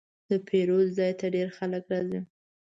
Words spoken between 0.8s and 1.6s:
ځای ته ډېر